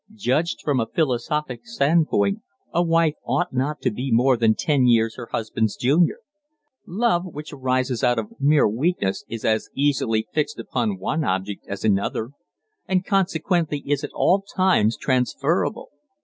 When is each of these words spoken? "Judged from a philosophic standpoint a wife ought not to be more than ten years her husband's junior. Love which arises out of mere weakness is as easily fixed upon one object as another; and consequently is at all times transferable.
"Judged 0.15 0.61
from 0.63 0.79
a 0.79 0.87
philosophic 0.91 1.63
standpoint 1.67 2.39
a 2.73 2.81
wife 2.81 3.13
ought 3.23 3.53
not 3.53 3.79
to 3.81 3.91
be 3.91 4.11
more 4.11 4.35
than 4.35 4.55
ten 4.55 4.87
years 4.87 5.15
her 5.15 5.27
husband's 5.31 5.75
junior. 5.75 6.17
Love 6.87 7.21
which 7.25 7.53
arises 7.53 8.03
out 8.03 8.17
of 8.17 8.31
mere 8.39 8.67
weakness 8.67 9.23
is 9.29 9.45
as 9.45 9.69
easily 9.75 10.27
fixed 10.33 10.57
upon 10.57 10.97
one 10.97 11.23
object 11.23 11.67
as 11.67 11.85
another; 11.85 12.31
and 12.87 13.05
consequently 13.05 13.77
is 13.85 14.03
at 14.03 14.09
all 14.15 14.41
times 14.41 14.97
transferable. 14.97 15.89